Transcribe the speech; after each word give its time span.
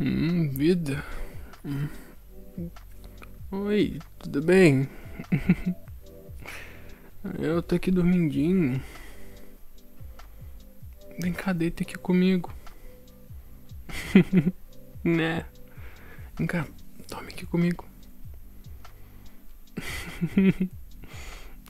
Hum, 0.00 0.48
vida. 0.50 1.04
Hum. 1.64 1.88
Oi, 3.50 3.98
tudo 4.18 4.42
bem? 4.42 4.88
Eu 7.38 7.62
tô 7.62 7.74
aqui 7.74 7.90
dormindinho. 7.90 8.82
Vem 11.20 11.32
cá, 11.32 11.52
deita 11.52 11.82
aqui 11.82 11.96
comigo. 11.96 12.52
né? 15.04 15.44
Vem 16.38 16.46
cá, 16.46 16.66
dorme 17.08 17.28
aqui 17.28 17.46
comigo. 17.46 17.84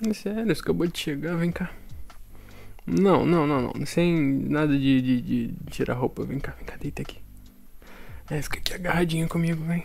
É 0.04 0.12
sério, 0.14 0.52
você 0.52 0.60
acabou 0.60 0.84
de 0.88 0.98
chegar, 0.98 1.36
vem 1.36 1.52
cá. 1.52 1.70
Não, 2.84 3.24
não, 3.24 3.46
não, 3.46 3.62
não. 3.62 3.86
Sem 3.86 4.20
nada 4.48 4.76
de, 4.76 5.00
de, 5.00 5.20
de 5.22 5.54
tirar 5.70 5.94
roupa. 5.94 6.24
Vem 6.24 6.40
cá, 6.40 6.50
vem 6.56 6.64
cá, 6.64 6.76
deita 6.76 7.02
aqui. 7.02 7.20
É, 8.32 8.40
fica 8.40 8.58
aqui 8.58 8.72
agarradinha 8.72 9.28
comigo, 9.28 9.62
vem. 9.62 9.84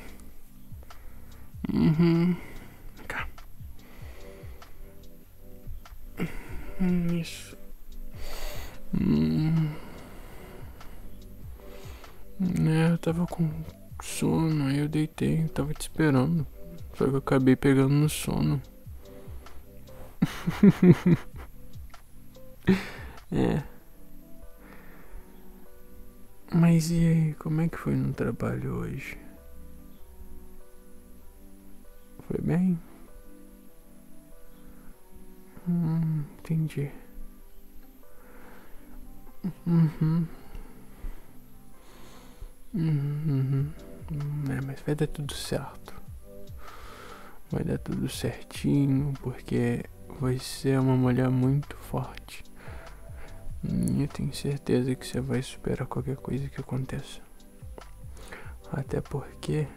Uhum. 1.74 2.34
Cá. 3.06 3.28
Hum, 6.80 7.20
isso. 7.20 7.58
Hum. 8.98 9.70
É, 12.40 12.94
eu 12.94 12.98
tava 12.98 13.28
com 13.28 13.52
sono, 14.02 14.68
aí 14.68 14.80
eu 14.80 14.88
deitei, 14.88 15.44
eu 15.44 15.50
tava 15.50 15.74
te 15.74 15.82
esperando. 15.82 16.48
Só 16.96 17.04
que 17.04 17.12
eu 17.12 17.18
acabei 17.18 17.58
pegando 17.58 17.96
no 17.96 18.08
sono. 18.08 18.62
é. 23.30 23.77
Mas 26.54 26.90
e 26.92 26.96
aí, 26.96 27.34
como 27.36 27.62
é 27.62 27.68
que 27.68 27.78
foi 27.78 27.96
no 27.96 28.14
trabalho 28.14 28.76
hoje? 28.76 29.18
Foi 32.28 32.40
bem? 32.42 32.80
Hum, 35.68 36.24
entendi. 36.40 36.90
Uhum. 39.66 40.26
Uhum. 42.74 43.72
uhum. 44.12 44.44
É, 44.50 44.62
mas 44.66 44.80
vai 44.82 44.96
dar 44.96 45.08
tudo 45.08 45.34
certo. 45.34 45.94
Vai 47.52 47.64
dar 47.64 47.78
tudo 47.78 48.10
certinho, 48.10 49.14
porque 49.22 49.84
você 50.20 50.72
é 50.72 50.80
uma 50.80 50.96
mulher 50.96 51.30
muito 51.30 51.76
forte. 51.78 52.44
E 53.64 54.02
eu 54.02 54.08
tenho 54.08 54.34
certeza 54.34 54.96
que 54.96 55.06
você 55.06 55.20
vai 55.20 55.42
superar 55.42 55.88
qualquer 55.88 56.18
coisa 56.18 56.48
que 56.48 56.62
aconteça. 56.62 57.22
Até 58.72 59.02
porque 59.02 59.68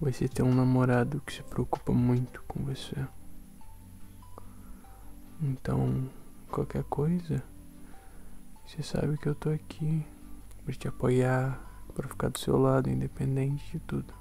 você 0.00 0.28
tem 0.28 0.44
um 0.44 0.54
namorado 0.54 1.20
que 1.20 1.32
se 1.32 1.42
preocupa 1.42 1.92
muito 1.92 2.42
com 2.44 2.64
você. 2.64 2.96
Então, 5.40 6.08
qualquer 6.50 6.84
coisa, 6.84 7.42
você 8.64 8.82
sabe 8.82 9.18
que 9.18 9.28
eu 9.28 9.34
tô 9.34 9.50
aqui 9.50 10.04
para 10.64 10.74
te 10.74 10.88
apoiar, 10.88 11.60
para 11.94 12.08
ficar 12.08 12.28
do 12.28 12.38
seu 12.38 12.56
lado, 12.56 12.88
independente 12.90 13.72
de 13.72 13.78
tudo. 13.80 14.14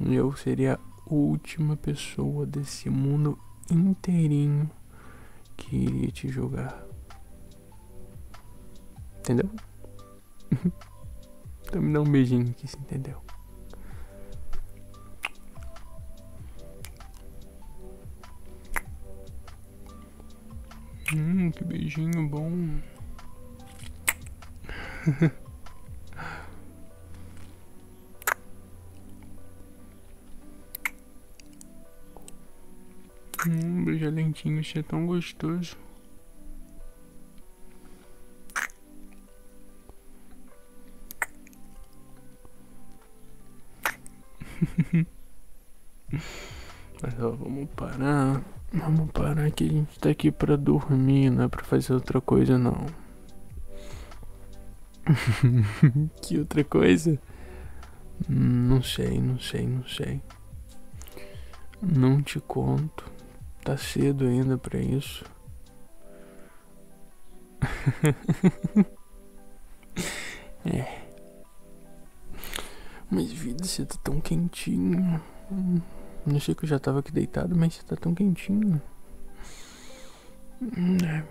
Eu 0.00 0.34
seria 0.36 0.74
a 0.74 1.14
última 1.14 1.76
pessoa 1.76 2.46
desse 2.46 2.88
mundo 2.88 3.38
inteirinho 3.70 4.70
que 5.58 5.76
iria 5.76 6.10
te 6.10 6.28
julgar. 6.28 6.86
Entendeu? 9.18 9.50
então 11.66 11.82
me 11.82 11.92
dá 11.92 12.00
um 12.00 12.10
beijinho 12.10 12.48
aqui, 12.50 12.66
se 12.66 12.78
entendeu? 12.78 13.22
Hum, 21.14 21.50
que 21.50 21.64
beijinho 21.64 22.28
bom. 22.28 22.80
beijar 34.38 34.44
lentinho, 34.44 34.60
isso 34.60 34.78
é 34.78 34.82
tão 34.82 35.06
gostoso. 35.06 35.76
Mas 47.02 47.20
ó, 47.20 47.30
vamos 47.30 47.68
parar. 47.76 48.42
Vamos 48.72 49.10
parar 49.12 49.50
que 49.50 49.64
a 49.64 49.68
gente 49.68 49.98
tá 49.98 50.10
aqui 50.10 50.30
pra 50.30 50.54
dormir, 50.56 51.30
não 51.30 51.44
é 51.44 51.48
pra 51.48 51.64
fazer 51.64 51.94
outra 51.94 52.20
coisa 52.20 52.58
não. 52.58 52.86
que 56.20 56.38
outra 56.38 56.62
coisa? 56.64 57.18
Não 58.28 58.82
sei, 58.82 59.20
não 59.20 59.38
sei, 59.38 59.66
não 59.66 59.86
sei. 59.86 60.20
Não 61.80 62.20
te 62.20 62.40
conto. 62.40 63.17
Tá 63.68 63.76
cedo 63.76 64.24
ainda 64.24 64.56
para 64.56 64.80
isso. 64.80 65.22
é. 70.64 71.02
Mas 73.10 73.30
vida, 73.30 73.62
você 73.62 73.84
tá 73.84 73.96
tão 74.02 74.22
quentinho. 74.22 75.22
Não 76.24 76.36
achei 76.36 76.54
que 76.54 76.64
eu 76.64 76.68
já 76.68 76.78
tava 76.78 77.00
aqui 77.00 77.12
deitado, 77.12 77.54
mas 77.54 77.74
você 77.74 77.82
tá 77.82 77.94
tão 77.94 78.14
quentinho. 78.14 78.80
É. 81.04 81.22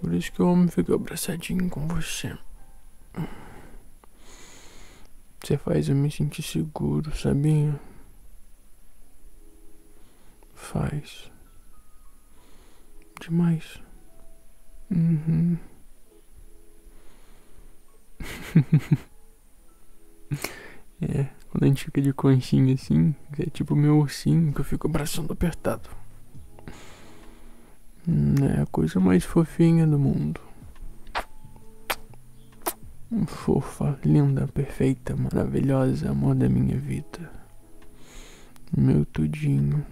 Por 0.00 0.14
isso 0.14 0.32
que 0.32 0.40
eu 0.40 0.48
amo 0.48 0.70
ficar 0.70 0.94
abraçadinho 0.94 1.68
com 1.68 1.86
você. 1.88 2.34
Você 5.44 5.58
faz 5.58 5.90
eu 5.90 5.94
me 5.94 6.10
sentir 6.10 6.42
seguro, 6.42 7.14
sabia? 7.14 7.78
Faz. 10.70 11.30
Demais. 13.20 13.82
Uhum. 14.88 15.58
é, 21.02 21.26
quando 21.50 21.64
a 21.64 21.66
gente 21.66 21.86
fica 21.86 22.00
de 22.00 22.12
conchinha 22.12 22.74
assim, 22.74 23.16
é 23.36 23.46
tipo 23.46 23.74
meu 23.74 23.98
ursinho 23.98 24.52
que 24.52 24.60
eu 24.60 24.64
fico 24.64 24.86
abraçando 24.86 25.32
apertado. 25.32 25.90
É 28.56 28.60
a 28.62 28.66
coisa 28.66 29.00
mais 29.00 29.24
fofinha 29.24 29.84
do 29.84 29.98
mundo. 29.98 30.40
Fofa, 33.26 33.98
linda, 34.04 34.46
perfeita, 34.46 35.16
maravilhosa, 35.16 36.12
amor 36.12 36.36
da 36.36 36.48
minha 36.48 36.78
vida. 36.78 37.28
Meu 38.72 39.04
tudinho. 39.04 39.84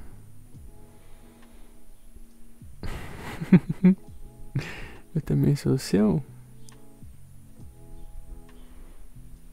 Eu 5.14 5.20
também 5.22 5.56
sou 5.56 5.78
seu? 5.78 6.22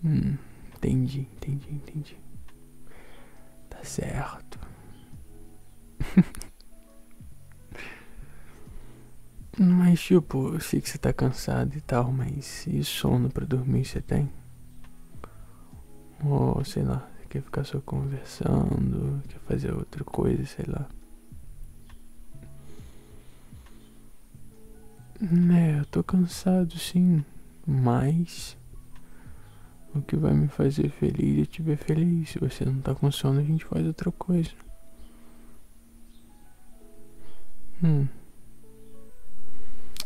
Hum, 0.04 0.38
entendi, 0.76 1.28
entendi, 1.36 1.70
entendi. 1.72 2.18
Tá 3.70 3.84
certo. 3.84 4.60
Mas 9.58 10.02
tipo, 10.02 10.54
eu 10.54 10.60
sei 10.60 10.82
que 10.82 10.90
você 10.90 10.98
tá 10.98 11.14
cansado 11.14 11.76
e 11.78 11.82
tal, 11.82 12.12
mas 12.12 12.68
e 12.68 12.84
sono 12.84 13.30
pra 13.30 13.46
dormir 13.46 13.86
você 13.86 14.02
tem? 14.02 14.30
Ou 16.24 16.64
sei 16.64 16.84
lá, 16.84 17.08
quer 17.30 17.42
ficar 17.42 17.64
só 17.64 17.80
conversando, 17.82 19.22
quer 19.28 19.40
fazer 19.40 19.74
outra 19.74 20.04
coisa, 20.04 20.46
sei 20.46 20.66
lá. 20.68 20.88
É, 25.26 25.80
eu 25.80 25.86
tô 25.86 26.04
cansado 26.04 26.78
sim, 26.78 27.26
mas 27.66 28.56
o 29.96 30.00
que 30.00 30.16
vai 30.16 30.36
me 30.36 30.48
fazer 30.48 30.90
feliz 30.90 31.42
é 31.42 31.46
te 31.46 31.64
ver 31.64 31.78
feliz. 31.78 32.30
Se 32.30 32.40
você 32.40 32.64
não 32.64 32.80
tá 32.80 32.94
com 32.94 33.12
sono, 33.12 33.40
a 33.40 33.44
gente 33.44 33.66
faz 33.66 33.84
outra 33.88 34.12
coisa. 34.12 34.52
Hum. 37.84 38.08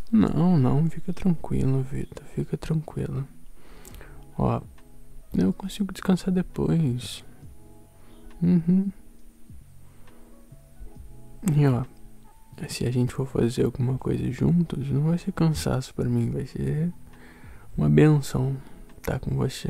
Não, 0.10 0.58
não, 0.58 0.90
fica 0.90 1.12
tranquilo, 1.12 1.82
Vitor, 1.84 2.26
fica 2.28 2.58
tranquilo. 2.58 3.28
Ó, 4.38 4.62
eu 5.34 5.52
consigo 5.52 5.92
descansar 5.92 6.34
depois. 6.34 7.26
Uhum. 8.42 8.90
E 11.56 11.68
ó, 11.68 11.84
se 12.68 12.86
a 12.86 12.92
gente 12.92 13.14
for 13.14 13.26
fazer 13.26 13.64
alguma 13.64 13.98
coisa 13.98 14.30
juntos, 14.32 14.90
não 14.90 15.04
vai 15.04 15.18
ser 15.18 15.32
cansaço 15.32 15.94
para 15.94 16.10
mim, 16.10 16.30
vai 16.32 16.46
ser 16.46 16.92
uma 17.78 17.90
benção. 17.90 18.58
estar 18.98 19.20
com 19.20 19.36
você. 19.36 19.70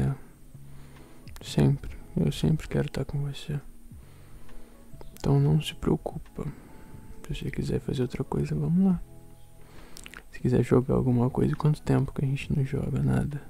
Sempre. 1.41 1.97
Eu 2.17 2.31
sempre 2.31 2.67
quero 2.67 2.87
estar 2.87 3.05
com 3.05 3.19
você. 3.19 3.59
Então 5.13 5.39
não 5.39 5.61
se 5.61 5.75
preocupa. 5.75 6.45
Se 7.27 7.35
você 7.35 7.51
quiser 7.51 7.79
fazer 7.79 8.01
outra 8.01 8.23
coisa, 8.23 8.55
vamos 8.55 8.85
lá. 8.85 9.01
Se 10.31 10.39
quiser 10.39 10.63
jogar 10.63 10.95
alguma 10.95 11.29
coisa, 11.29 11.55
quanto 11.55 11.81
tempo 11.81 12.11
que 12.13 12.25
a 12.25 12.27
gente 12.27 12.55
não 12.55 12.65
joga 12.65 13.03
nada? 13.03 13.41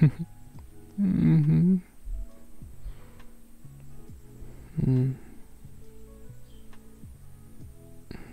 uhum. 0.98 1.80
Hum. 4.86 5.14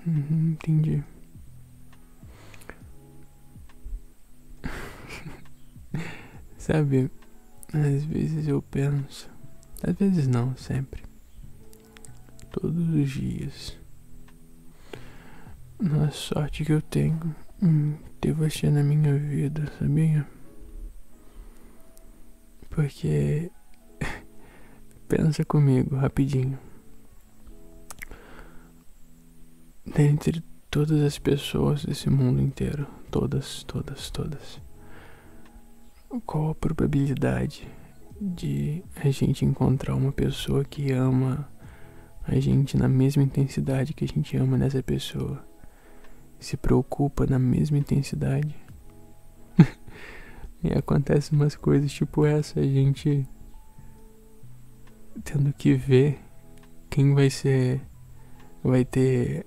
Uhum, 0.06 0.52
entendi. 0.52 1.04
Sabe, 6.58 7.10
às 7.74 8.04
vezes 8.06 8.48
eu 8.48 8.62
penso, 8.62 9.30
às 9.84 9.96
vezes 9.96 10.28
não, 10.28 10.56
sempre, 10.56 11.04
todos 12.52 12.90
os 12.90 13.10
dias, 13.10 13.78
na 15.80 16.10
sorte 16.12 16.64
que 16.64 16.72
eu 16.72 16.82
tenho 16.82 17.36
em 17.62 17.98
ter 18.22 18.34
você 18.34 18.70
na 18.70 18.84
minha 18.84 19.18
vida, 19.18 19.72
sabia? 19.80 20.28
Porque 22.70 23.52
pensa 25.08 25.44
comigo 25.46 25.96
rapidinho. 25.96 26.58
Dentre 29.96 30.44
todas 30.70 31.02
as 31.02 31.18
pessoas 31.18 31.86
desse 31.86 32.10
mundo 32.10 32.42
inteiro, 32.42 32.86
todas, 33.10 33.64
todas, 33.64 34.10
todas, 34.10 34.62
qual 36.26 36.50
a 36.50 36.56
probabilidade 36.56 37.66
de 38.20 38.84
a 38.98 39.10
gente 39.10 39.46
encontrar 39.46 39.96
uma 39.96 40.12
pessoa 40.12 40.66
que 40.66 40.92
ama 40.92 41.50
a 42.24 42.38
gente 42.42 42.76
na 42.76 42.90
mesma 42.90 43.24
intensidade 43.24 43.94
que 43.94 44.04
a 44.04 44.08
gente 44.08 44.36
ama 44.36 44.58
nessa 44.58 44.84
pessoa? 44.84 45.42
Se 46.42 46.58
preocupa 46.58 47.26
na 47.26 47.40
mesma 47.40 47.78
intensidade? 47.78 48.54
e 50.62 50.74
acontece 50.74 51.32
umas 51.32 51.56
coisas 51.56 51.90
tipo 51.90 52.26
essa, 52.26 52.60
a 52.60 52.64
gente 52.64 53.26
tendo 55.24 55.54
que 55.54 55.74
ver 55.74 56.20
quem 56.90 57.14
vai 57.14 57.30
ser 57.30 57.82
vai 58.62 58.84
ter 58.84 59.46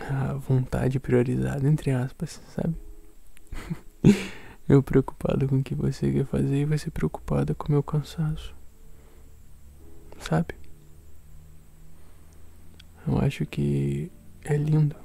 a 0.00 0.34
vontade 0.34 0.98
priorizada, 0.98 1.68
entre 1.68 1.90
aspas, 1.90 2.40
sabe? 2.54 2.74
eu 4.68 4.82
preocupado 4.82 5.48
com 5.48 5.56
o 5.58 5.62
que 5.62 5.74
você 5.74 6.10
quer 6.10 6.26
fazer 6.26 6.62
e 6.62 6.64
você 6.64 6.90
preocupada 6.90 7.54
com 7.54 7.68
o 7.68 7.72
meu 7.72 7.82
cansaço, 7.82 8.54
sabe? 10.18 10.54
Eu 13.06 13.18
acho 13.18 13.44
que 13.46 14.10
é 14.44 14.56
lindo 14.56 14.96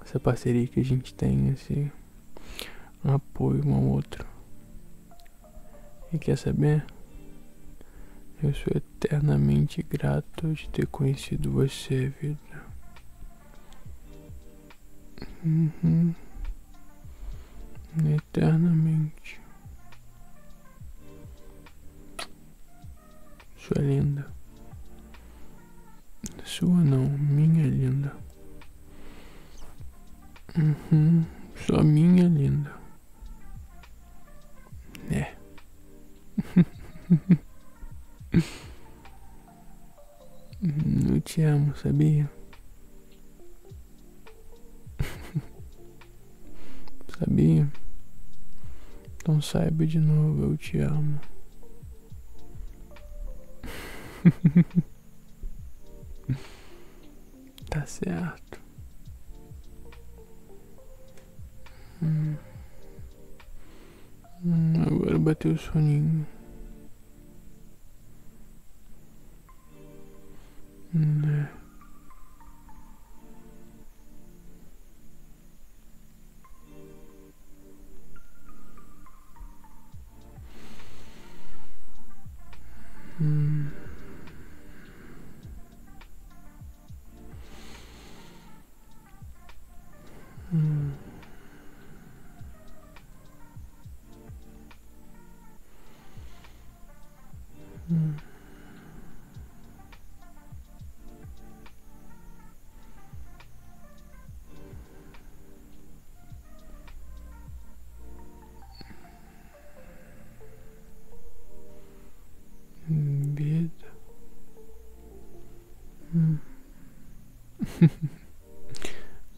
essa 0.00 0.18
parceria 0.18 0.66
que 0.66 0.80
a 0.80 0.84
gente 0.84 1.14
tem, 1.14 1.50
esse 1.50 1.92
apoio 3.04 3.66
um 3.66 3.74
ao 3.74 3.82
outro. 3.82 4.26
E 6.12 6.18
quer 6.18 6.36
saber? 6.38 6.84
Eu 8.42 8.54
sou 8.54 8.72
eternamente 8.74 9.82
grato 9.82 10.52
de 10.54 10.68
ter 10.70 10.86
conhecido 10.86 11.50
você, 11.50 12.08
vida. 12.20 12.47
Uhum. 15.44 16.14
Eternamente. 18.14 19.40
Sua 23.56 23.82
linda. 23.82 24.30
Sua 26.44 26.68
não, 26.68 27.08
minha 27.08 27.66
linda. 27.66 28.16
Uhum. 30.56 31.24
Só 31.66 31.82
minha 31.82 32.28
linda. 32.28 32.72
É. 35.10 35.34
Eu 41.10 41.20
te 41.20 41.42
amo, 41.42 41.76
sabia? 41.76 42.30
Sabia? 47.18 47.68
Então 49.16 49.40
saiba 49.42 49.86
de 49.86 49.98
novo, 49.98 50.44
eu 50.44 50.56
te 50.56 50.78
amo. 50.78 51.20
tá 57.68 57.84
certo. 57.86 58.60
Hum. 62.02 62.36
Hum, 64.44 64.82
agora 64.86 65.18
bateu 65.18 65.52
o 65.52 65.58
soninho. 65.58 66.26
Hum. 90.50 90.94
Hum. 116.12 116.40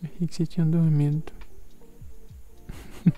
Achei 0.02 0.26
que 0.26 0.34
você 0.34 0.46
tinha 0.46 0.64
dormido. 0.66 1.32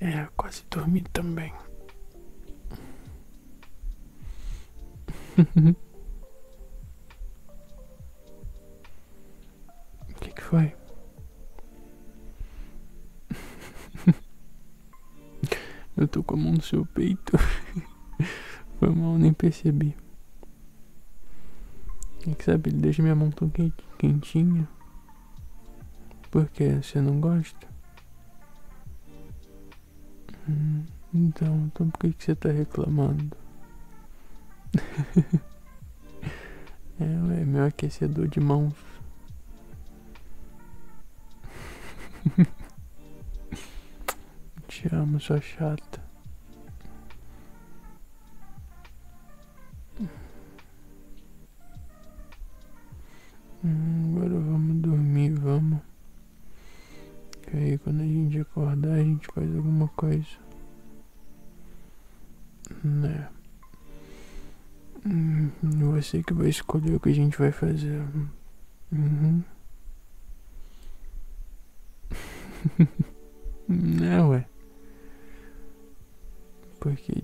é, 0.00 0.26
quase 0.36 0.62
dormi 0.70 1.02
também. 1.12 1.52
O 10.08 10.14
que, 10.18 10.32
que 10.32 10.42
foi? 10.42 10.74
Eu 15.96 16.08
tô 16.08 16.22
com 16.22 16.34
a 16.34 16.38
mão 16.38 16.52
no 16.52 16.62
seu 16.62 16.86
peito. 16.86 17.36
Foi 18.78 18.88
mal, 18.90 19.18
nem 19.18 19.32
percebi. 19.32 19.94
E 22.26 22.34
que 22.34 22.44
sabe, 22.44 22.70
ele 22.70 22.78
deixa 22.78 23.02
minha 23.02 23.14
mão 23.14 23.30
tão 23.30 23.50
quentinha. 23.98 24.68
Por 26.30 26.48
que? 26.48 26.68
Você 26.82 27.00
não 27.00 27.20
gosta? 27.20 27.66
Hum, 30.48 30.84
então, 31.12 31.66
então 31.66 31.90
por 31.90 31.98
que, 32.00 32.12
que 32.12 32.24
você 32.24 32.34
tá 32.34 32.50
reclamando? 32.50 33.36
é, 37.00 37.04
é 37.04 37.44
meu 37.44 37.64
aquecedor 37.64 38.28
de 38.28 38.40
mãos. 38.40 38.74
Te 44.68 44.94
amo, 44.94 45.20
sua 45.20 45.40
chata. 45.40 46.05
Escolher 66.56 66.94
o 66.94 67.00
que 67.00 67.10
a 67.10 67.14
gente 67.14 67.38
vai 67.38 67.52
fazer. 67.52 68.02
Uhum. 68.92 69.42
né, 73.68 74.22
ué? 74.22 74.46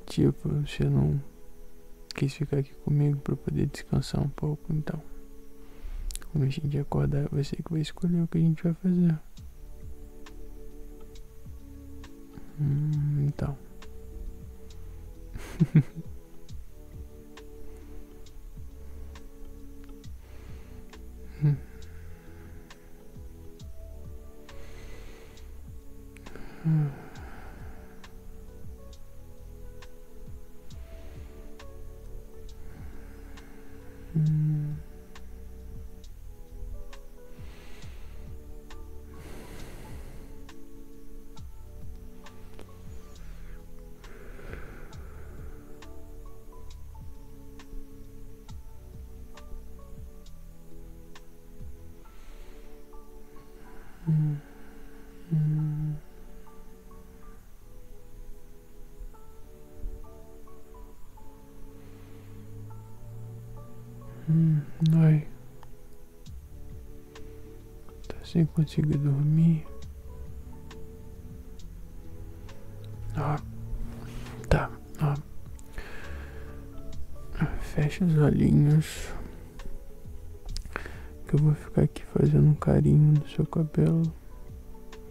tipo, 0.06 0.48
você 0.48 0.84
não 0.84 1.22
quis 2.14 2.34
ficar 2.34 2.58
aqui 2.58 2.74
comigo 2.84 3.20
pra 3.20 3.36
poder 3.36 3.66
descansar 3.66 4.22
um 4.22 4.28
pouco, 4.28 4.72
então. 4.72 5.02
Quando 6.30 6.44
a 6.44 6.48
gente 6.48 6.78
acordar, 6.78 7.28
ser 7.44 7.62
que 7.62 7.70
vai 7.70 7.80
escolher 7.80 8.22
o 8.22 8.28
que 8.28 8.38
a 8.38 8.40
gente 8.40 8.62
vai 8.62 8.74
fazer. 8.74 9.18
Hum, 12.60 13.26
então. 13.26 13.56
Hum, 64.90 65.00
ai. 65.00 65.28
Tá 68.08 68.16
sem 68.24 68.44
conseguir 68.46 68.98
dormir. 68.98 69.64
Ó. 73.16 73.36
Tá, 74.48 74.70
ó. 75.00 75.14
Fecha 77.60 78.04
os 78.04 78.16
olhinhos. 78.18 79.12
Que 81.28 81.34
eu 81.36 81.38
vou 81.38 81.54
ficar 81.54 81.82
aqui 81.82 82.02
fazendo 82.06 82.50
um 82.50 82.54
carinho 82.54 83.20
no 83.20 83.28
seu 83.28 83.46
cabelo. 83.46 84.02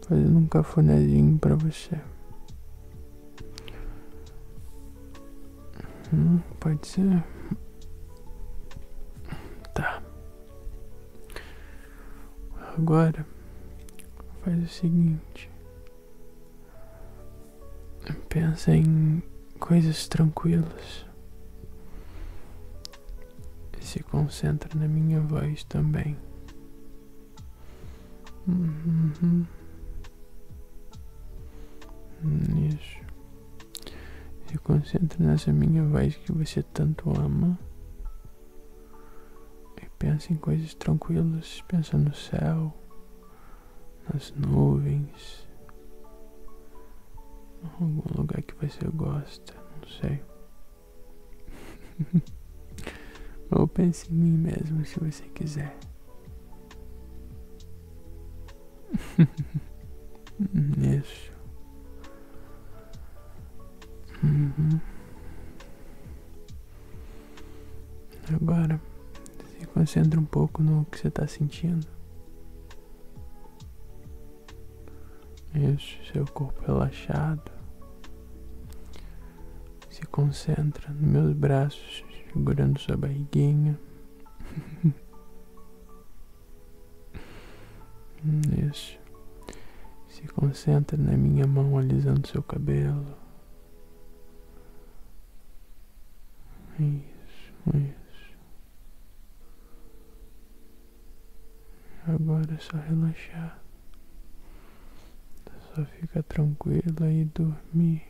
Fazendo 0.07 0.37
um 0.37 0.47
cafunézinho 0.47 1.39
pra 1.39 1.55
você. 1.55 1.97
Hum, 6.13 6.39
pode 6.59 6.85
ser. 6.85 7.23
Agora 12.77 13.25
faz 14.43 14.63
o 14.63 14.67
seguinte. 14.67 15.49
Pensa 18.29 18.73
em 18.75 19.21
coisas 19.59 20.07
tranquilas. 20.07 21.05
Se 23.79 24.01
concentra 24.03 24.69
na 24.79 24.87
minha 24.87 25.19
voz 25.19 25.63
também. 25.65 26.17
Uhum. 28.47 29.45
Isso. 32.69 33.01
Se 34.47 34.57
concentra 34.59 35.23
nessa 35.23 35.51
minha 35.51 35.83
voz 35.83 36.15
que 36.15 36.31
você 36.31 36.63
tanto 36.63 37.09
ama. 37.19 37.59
Pensa 40.01 40.33
em 40.33 40.35
coisas 40.35 40.73
tranquilas. 40.73 41.61
Pensa 41.67 41.95
no 41.95 42.11
céu, 42.11 42.73
nas 44.11 44.31
nuvens, 44.31 45.47
algum 47.63 48.01
lugar 48.17 48.41
que 48.41 48.55
você 48.55 48.83
gosta, 48.87 49.53
não 49.79 49.87
sei. 49.87 50.23
Ou 53.51 53.67
pense 53.67 54.11
em 54.11 54.15
mim 54.15 54.37
mesmo 54.39 54.83
se 54.83 54.99
você 54.99 55.23
quiser. 55.35 55.77
Isso. 60.99 61.31
Uhum. 64.23 64.81
Agora, 68.33 68.81
concentra 69.73 70.19
um 70.19 70.25
pouco 70.25 70.61
no 70.61 70.85
que 70.85 70.97
você 70.99 71.07
está 71.07 71.25
sentindo. 71.27 71.87
Isso, 75.53 75.97
seu 76.11 76.25
corpo 76.25 76.61
relaxado. 76.65 77.51
Se 79.89 80.05
concentra 80.05 80.93
nos 80.93 81.01
meus 81.01 81.33
braços, 81.33 82.03
segurando 82.31 82.79
sua 82.79 82.95
barriguinha. 82.95 83.77
Isso. 88.69 88.99
Se 90.07 90.27
concentra 90.27 90.97
na 90.97 91.17
minha 91.17 91.47
mão 91.47 91.77
alisando 91.77 92.27
seu 92.27 92.43
cabelo. 92.43 93.17
Isso, 96.79 97.53
isso. 97.75 98.00
Agora 102.21 102.53
é 102.53 102.57
só 102.59 102.77
relaxar. 102.77 103.59
Só 105.73 105.83
fica 105.85 106.21
tranquila 106.21 107.11
e 107.11 107.25
dormir. 107.25 108.03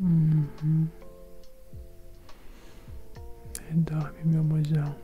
Uhum. 0.00 0.88
E 3.70 3.74
dorme, 3.74 4.24
meu 4.24 4.42
mozão. 4.44 4.96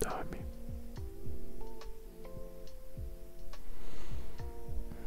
Dorme. 0.00 0.38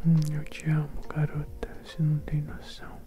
Hum, 0.05 0.15
eu 0.33 0.43
te 0.43 0.69
amo, 0.69 0.89
garota. 1.07 1.69
Você 1.85 2.03
não 2.03 2.19
tem 2.19 2.41
noção. 2.41 2.99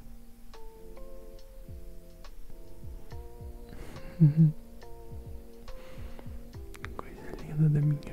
Uhum. 4.19 4.51
Linda 7.61 7.69
da 7.69 7.87
minha 7.87 8.10